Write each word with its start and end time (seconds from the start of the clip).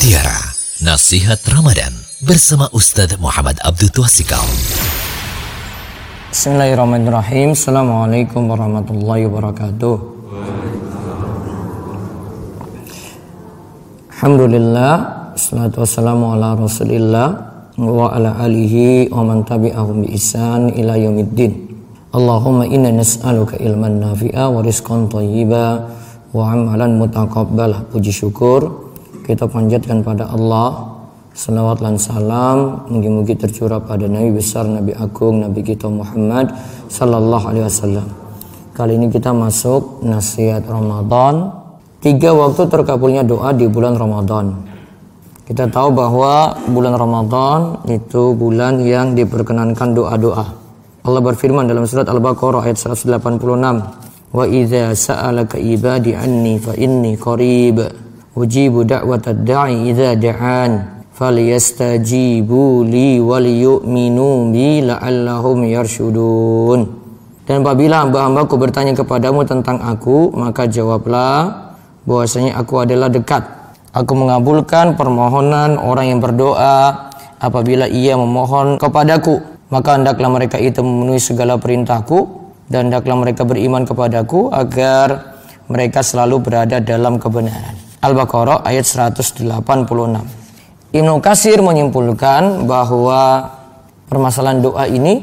Mutiara 0.00 0.40
Nasihat 0.80 1.44
Ramadan 1.52 1.92
bersama 2.24 2.72
Ustadz 2.72 3.20
Muhammad 3.20 3.60
Abdul 3.60 3.92
Twasikal. 3.92 4.40
Bismillahirrahmanirrahim. 6.32 7.52
Assalamualaikum 7.52 8.48
warahmatullahi 8.48 9.28
wabarakatuh. 9.28 9.94
Alhamdulillah, 14.08 14.92
salatu 15.36 15.84
wassalamu 15.84 16.32
ala 16.32 16.56
rasulillah 16.56 17.28
wa 17.76 18.08
ala 18.08 18.40
alihi 18.40 19.12
wa 19.12 19.20
man 19.20 19.44
tabi'ahum 19.44 20.08
bi 20.08 20.16
ihsan 20.16 20.80
ila 20.80 20.96
yaumiddin. 20.96 21.76
Allahumma 22.16 22.64
inna 22.64 22.88
nas'aluka 22.88 23.60
ilman 23.60 24.00
nafi'a 24.00 24.48
wa 24.48 24.64
rizqan 24.64 25.12
thayyiba 25.12 25.92
wa 26.32 26.56
amalan 26.56 26.96
mutaqabbal. 26.96 27.92
Puji 27.92 28.16
syukur 28.16 28.88
kita 29.24 29.48
panjatkan 29.48 30.04
pada 30.04 30.28
Allah 30.30 30.98
Salawat 31.30 31.78
dan 31.78 31.94
salam 31.94 32.90
Mungkin-mungkin 32.90 33.38
tercurah 33.38 33.78
pada 33.78 34.10
Nabi 34.10 34.34
besar 34.34 34.66
Nabi 34.66 34.92
Agung 34.98 35.40
Nabi 35.46 35.62
kita 35.62 35.86
Muhammad 35.86 36.50
Sallallahu 36.90 37.44
alaihi 37.46 37.64
wasallam. 37.70 38.06
Kali 38.74 38.98
ini 38.98 39.06
kita 39.12 39.30
masuk 39.30 40.02
nasihat 40.02 40.66
Ramadan. 40.66 41.54
Tiga 42.02 42.34
waktu 42.34 42.66
terkabulnya 42.66 43.22
doa 43.22 43.54
di 43.54 43.68
bulan 43.70 43.94
Ramadan. 43.94 44.56
Kita 45.46 45.68
tahu 45.70 45.94
bahwa 45.94 46.56
bulan 46.66 46.94
Ramadan 46.96 47.84
itu 47.90 48.34
bulan 48.34 48.80
yang 48.82 49.14
diperkenankan 49.14 49.94
doa-doa. 49.94 50.46
Allah 51.04 51.20
berfirman 51.22 51.68
dalam 51.68 51.86
surat 51.86 52.08
Al-Baqarah 52.08 52.64
ayat 52.66 52.78
186 52.78 54.30
Wa 54.30 54.46
idza 54.46 54.94
sa'alaka 54.94 55.58
ibadi 55.58 56.14
anni 56.14 56.54
fa 56.62 56.70
inni 56.78 57.18
qarib 57.18 57.82
ujibu 58.34 58.86
da'watad 58.86 59.42
da'i 59.42 59.90
idza 59.90 60.14
da'an 60.14 61.02
falyastajibu 61.20 62.86
li 62.86 63.20
wal 63.20 63.44
yu'minu 63.44 64.48
bi 64.54 64.80
la'allahum 64.80 65.68
yarshudun. 65.68 66.80
Dan 67.44 67.66
apabila 67.66 68.06
hamba-hambaku 68.06 68.54
bertanya 68.56 68.94
kepadamu 68.94 69.42
tentang 69.42 69.82
aku 69.82 70.30
maka 70.32 70.70
jawablah 70.70 71.74
bahwasanya 72.06 72.56
aku 72.56 72.86
adalah 72.86 73.10
dekat. 73.10 73.42
Aku 73.90 74.14
mengabulkan 74.14 74.94
permohonan 74.94 75.74
orang 75.74 76.14
yang 76.14 76.20
berdoa 76.22 77.10
apabila 77.42 77.90
ia 77.90 78.14
memohon 78.14 78.78
kepadaku. 78.78 79.42
Maka 79.70 79.98
hendaklah 79.98 80.30
mereka 80.30 80.58
itu 80.58 80.82
memenuhi 80.82 81.22
segala 81.22 81.58
perintahku 81.58 82.26
dan 82.70 82.90
hendaklah 82.90 83.18
mereka 83.18 83.42
beriman 83.42 83.82
kepadaku 83.82 84.50
agar 84.50 85.38
mereka 85.70 86.02
selalu 86.02 86.42
berada 86.42 86.82
dalam 86.82 87.22
kebenaran 87.22 87.79
Al-Baqarah 88.00 88.64
ayat 88.64 88.88
186. 88.88 89.44
Ibnu 90.96 91.12
Kasir 91.20 91.60
menyimpulkan 91.60 92.64
bahwa 92.64 93.44
permasalahan 94.08 94.64
doa 94.64 94.88
ini 94.88 95.20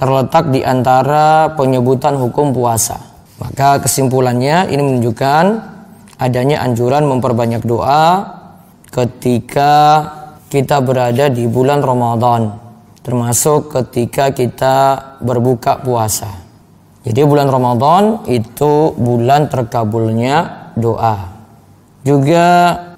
terletak 0.00 0.48
di 0.48 0.64
antara 0.64 1.52
penyebutan 1.60 2.16
hukum 2.16 2.56
puasa. 2.56 2.96
Maka 3.36 3.84
kesimpulannya 3.84 4.72
ini 4.72 4.80
menunjukkan 4.80 5.44
adanya 6.16 6.64
anjuran 6.64 7.04
memperbanyak 7.04 7.60
doa 7.68 8.24
ketika 8.88 9.72
kita 10.48 10.80
berada 10.80 11.28
di 11.28 11.44
bulan 11.44 11.84
Ramadan, 11.84 12.56
termasuk 13.04 13.76
ketika 13.76 14.32
kita 14.32 14.76
berbuka 15.20 15.84
puasa. 15.84 16.32
Jadi 17.04 17.20
bulan 17.28 17.52
Ramadan 17.52 18.24
itu 18.24 18.96
bulan 18.96 19.52
terkabulnya 19.52 20.72
doa. 20.72 21.35
Juga 22.06 22.46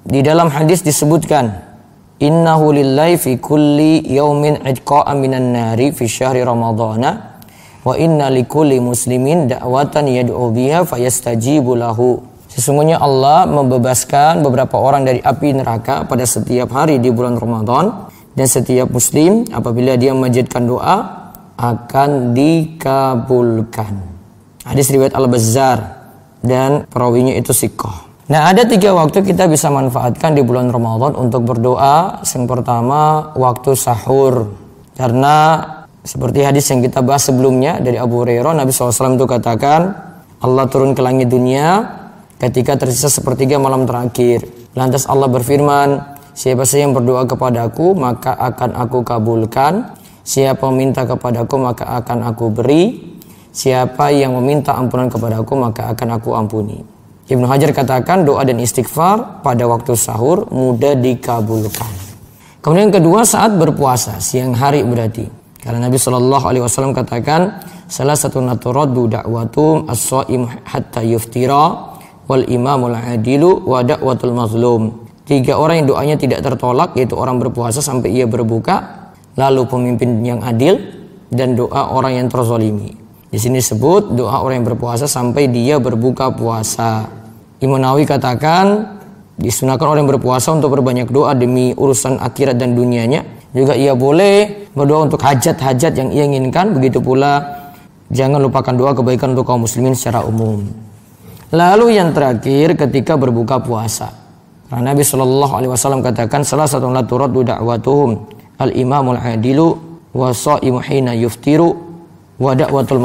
di 0.04 0.20
dalam 0.20 0.52
hadis 0.52 0.84
disebutkan 0.84 1.64
Innahu 2.18 2.74
lillahi 2.74 3.14
fi 3.14 3.38
kulli 3.38 4.02
yaumin 4.04 4.58
idqa'a 4.66 5.14
minan 5.14 5.54
nari 5.54 5.94
fi 5.94 6.04
syahri 6.10 6.42
ramadhana 6.42 7.40
wa 7.86 7.94
inna 7.94 8.26
likulli 8.26 8.82
muslimin 8.82 9.46
da'watan 9.46 10.10
yad'u 10.10 10.50
biha 10.50 10.82
fayastajibu 10.82 11.78
lahu. 11.78 12.18
Sesungguhnya 12.50 12.98
Allah 12.98 13.46
membebaskan 13.46 14.42
beberapa 14.42 14.82
orang 14.82 15.06
dari 15.06 15.22
api 15.22 15.62
neraka 15.62 16.02
pada 16.10 16.26
setiap 16.26 16.74
hari 16.74 16.98
di 16.98 17.14
bulan 17.14 17.38
Ramadan 17.38 18.10
dan 18.34 18.46
setiap 18.50 18.90
muslim 18.90 19.46
apabila 19.54 19.94
dia 19.94 20.10
menjadikan 20.10 20.66
doa 20.66 20.96
akan 21.54 22.34
dikabulkan. 22.34 23.94
Hadis 24.66 24.90
riwayat 24.90 25.14
Al-Bazzar 25.14 25.78
dan 26.42 26.82
perawinya 26.90 27.38
itu 27.38 27.54
sikoh. 27.54 28.07
Nah 28.28 28.52
ada 28.52 28.68
tiga 28.68 28.92
waktu 28.92 29.24
kita 29.24 29.48
bisa 29.48 29.72
manfaatkan 29.72 30.36
di 30.36 30.44
bulan 30.44 30.68
Ramadan 30.68 31.16
untuk 31.16 31.48
berdoa. 31.48 32.20
Yang 32.20 32.44
pertama 32.44 33.32
waktu 33.32 33.72
sahur. 33.72 34.52
Karena 34.92 35.64
seperti 36.04 36.44
hadis 36.44 36.68
yang 36.68 36.84
kita 36.84 37.00
bahas 37.00 37.24
sebelumnya 37.24 37.80
dari 37.80 37.96
Abu 37.96 38.20
Hurairah 38.20 38.52
Nabi 38.52 38.68
SAW 38.68 39.16
itu 39.16 39.24
katakan 39.24 39.96
Allah 40.44 40.64
turun 40.68 40.92
ke 40.92 41.00
langit 41.00 41.32
dunia 41.32 41.88
ketika 42.36 42.76
tersisa 42.76 43.08
sepertiga 43.08 43.56
malam 43.56 43.88
terakhir. 43.88 44.44
Lantas 44.76 45.08
Allah 45.08 45.32
berfirman, 45.32 46.20
siapa 46.36 46.68
saja 46.68 46.84
yang 46.84 46.92
berdoa 46.92 47.24
kepadaku 47.24 47.96
maka 47.96 48.36
akan 48.36 48.76
aku 48.76 49.08
kabulkan. 49.08 49.96
Siapa 50.20 50.68
meminta 50.68 51.08
kepadaku 51.08 51.56
maka 51.56 51.96
akan 51.96 52.28
aku 52.28 52.52
beri. 52.52 53.16
Siapa 53.56 54.12
yang 54.12 54.36
meminta 54.36 54.76
ampunan 54.76 55.08
kepadaku 55.08 55.56
maka 55.56 55.96
akan 55.96 56.08
aku 56.20 56.36
ampuni. 56.36 56.97
Ibnu 57.28 57.44
Hajar 57.44 57.76
katakan 57.76 58.24
doa 58.24 58.40
dan 58.40 58.56
istighfar 58.56 59.44
pada 59.44 59.68
waktu 59.68 59.92
sahur 59.92 60.48
mudah 60.48 60.96
dikabulkan. 60.96 61.92
Kemudian 62.64 62.88
kedua 62.88 63.28
saat 63.28 63.52
berpuasa 63.52 64.16
siang 64.16 64.56
hari 64.56 64.80
berarti. 64.80 65.28
Karena 65.60 65.92
Nabi 65.92 66.00
Shallallahu 66.00 66.48
Alaihi 66.48 66.64
Wasallam 66.64 66.96
katakan 66.96 67.60
salah 67.84 68.16
satu 68.16 68.40
naturaddu 68.40 69.12
da'watum 69.12 69.92
as-saim 69.92 70.48
hatta 70.64 71.04
yuftira 71.04 71.92
wal 72.24 72.48
imamul 72.48 72.96
adilu 72.96 73.60
wa 73.60 73.84
da'watul 73.84 74.32
mazlum. 74.32 75.04
Tiga 75.28 75.60
orang 75.60 75.84
yang 75.84 75.88
doanya 75.92 76.16
tidak 76.16 76.40
tertolak 76.40 76.96
yaitu 76.96 77.12
orang 77.12 77.36
berpuasa 77.36 77.84
sampai 77.84 78.08
ia 78.08 78.24
berbuka, 78.24 79.12
lalu 79.36 79.68
pemimpin 79.68 80.24
yang 80.24 80.40
adil 80.40 80.80
dan 81.28 81.52
doa 81.52 81.92
orang 81.92 82.24
yang 82.24 82.32
terzolimi. 82.32 82.96
Di 83.28 83.36
sini 83.36 83.60
sebut 83.60 84.16
doa 84.16 84.40
orang 84.40 84.64
yang 84.64 84.68
berpuasa 84.72 85.04
sampai 85.04 85.52
dia 85.52 85.76
berbuka 85.76 86.32
puasa. 86.32 87.17
Imam 87.58 87.82
Nawawi 87.82 88.06
katakan 88.06 88.98
disunahkan 89.34 89.82
orang 89.82 90.06
yang 90.06 90.12
berpuasa 90.14 90.54
untuk 90.54 90.78
berbanyak 90.78 91.10
doa 91.10 91.34
demi 91.34 91.74
urusan 91.74 92.22
akhirat 92.22 92.54
dan 92.54 92.78
dunianya. 92.78 93.26
Juga 93.50 93.74
ia 93.74 93.98
boleh 93.98 94.70
berdoa 94.76 95.10
untuk 95.10 95.18
hajat-hajat 95.18 95.92
yang 95.98 96.08
ia 96.14 96.22
inginkan. 96.22 96.70
Begitu 96.70 97.02
pula 97.02 97.42
jangan 98.14 98.38
lupakan 98.38 98.74
doa 98.78 98.94
kebaikan 98.94 99.34
untuk 99.34 99.48
kaum 99.48 99.66
muslimin 99.66 99.98
secara 99.98 100.22
umum. 100.22 100.62
Lalu 101.50 101.96
yang 101.98 102.14
terakhir 102.14 102.76
ketika 102.76 103.16
berbuka 103.18 103.58
puasa. 103.58 104.12
Karena 104.68 104.92
Nabi 104.92 105.00
Shallallahu 105.00 105.52
Alaihi 105.56 105.72
Wasallam 105.72 106.04
katakan 106.04 106.44
salah 106.44 106.68
satu 106.68 106.92
la 106.92 107.00
turaddu 107.00 107.40
da'watuhum 107.40 108.10
al 108.60 108.70
imamul 108.76 109.16
adilu 109.16 109.80
wa 110.12 110.28
sa'imu 110.28 110.78
hina 110.84 111.16
yuftiru 111.16 111.72
wa 112.36 112.52
da'watul. 112.52 113.00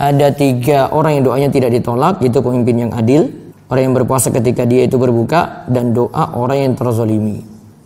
Ada 0.00 0.32
tiga 0.32 0.88
orang 0.88 1.20
yang 1.20 1.24
doanya 1.28 1.48
tidak 1.52 1.76
ditolak, 1.76 2.24
yaitu 2.24 2.40
pemimpin 2.40 2.88
yang 2.88 2.92
adil, 2.96 3.28
orang 3.70 3.82
yang 3.90 3.94
berpuasa 3.94 4.34
ketika 4.34 4.66
dia 4.66 4.84
itu 4.84 4.98
berbuka 4.98 5.64
dan 5.70 5.94
doa 5.94 6.34
orang 6.34 6.68
yang 6.68 6.72
terzolimi. 6.74 7.40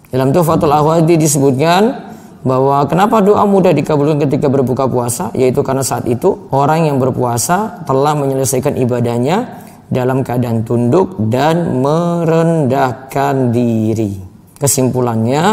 Dalam 0.08 0.32
Tuhfatul 0.32 0.72
Ahwadi 0.72 1.20
disebutkan 1.20 2.12
bahwa 2.44 2.84
kenapa 2.88 3.20
doa 3.24 3.44
mudah 3.44 3.72
dikabulkan 3.72 4.20
ketika 4.28 4.48
berbuka 4.52 4.88
puasa 4.88 5.32
yaitu 5.36 5.60
karena 5.60 5.84
saat 5.84 6.08
itu 6.08 6.48
orang 6.52 6.88
yang 6.88 6.96
berpuasa 7.00 7.84
telah 7.88 8.12
menyelesaikan 8.16 8.76
ibadahnya 8.80 9.64
dalam 9.88 10.24
keadaan 10.24 10.64
tunduk 10.64 11.16
dan 11.28 11.80
merendahkan 11.84 13.52
diri. 13.52 14.20
Kesimpulannya 14.60 15.44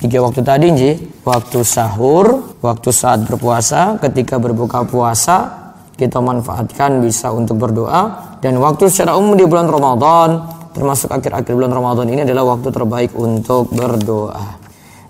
tiga 0.00 0.24
waktu 0.24 0.40
tadi 0.40 0.66
Nji, 0.72 0.90
waktu 1.24 1.60
sahur, 1.64 2.56
waktu 2.64 2.88
saat 2.92 3.24
berpuasa, 3.24 4.00
ketika 4.00 4.40
berbuka 4.40 4.84
puasa 4.88 5.59
kita 6.00 6.16
manfaatkan 6.24 7.04
bisa 7.04 7.28
untuk 7.28 7.60
berdoa 7.60 8.32
dan 8.40 8.56
waktu 8.56 8.88
secara 8.88 9.20
umum 9.20 9.36
di 9.36 9.44
bulan 9.44 9.68
Ramadan 9.68 10.48
termasuk 10.72 11.12
akhir-akhir 11.12 11.52
bulan 11.52 11.76
Ramadan 11.76 12.06
ini 12.08 12.24
adalah 12.24 12.56
waktu 12.56 12.72
terbaik 12.72 13.12
untuk 13.12 13.68
berdoa. 13.74 14.56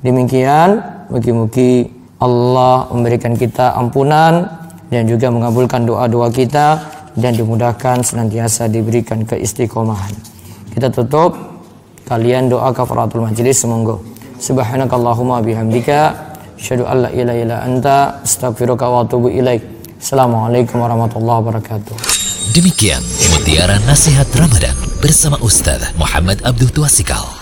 Demikian, 0.01 0.81
mugi-mugi 1.13 1.87
Allah 2.21 2.89
memberikan 2.89 3.37
kita 3.37 3.77
ampunan 3.77 4.49
dan 4.89 5.05
juga 5.07 5.29
mengabulkan 5.29 5.85
doa-doa 5.85 6.33
kita 6.33 6.81
dan 7.15 7.33
dimudahkan 7.37 8.01
senantiasa 8.01 8.67
diberikan 8.67 9.23
keistiqomahan. 9.29 10.13
Kita 10.73 10.89
tutup 10.89 11.37
kalian 12.09 12.49
doa 12.49 12.73
kafaratul 12.73 13.29
majlis 13.29 13.61
semoga. 13.61 14.01
Subhanakallahumma 14.41 15.45
bihamdika 15.45 16.17
asyhadu 16.57 16.89
an 16.89 16.97
la 17.05 17.11
ilaha 17.13 17.39
illa 17.39 17.57
anta 17.61 17.97
astaghfiruka 18.25 18.89
wa 18.89 19.05
atubu 19.05 19.29
ilaik. 19.29 19.80
Assalamualaikum 20.01 20.81
warahmatullahi 20.81 21.45
wabarakatuh. 21.45 21.93
Demikian 22.57 23.05
Mutiara 23.37 23.77
Nasihat 23.85 24.33
Ramadan 24.33 24.73
bersama 25.05 25.37
Ustaz 25.45 25.93
Muhammad 26.01 26.41
Abdul 26.41 26.73
Tuasikal. 26.73 27.40